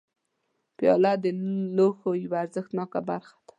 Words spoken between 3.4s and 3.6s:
ده.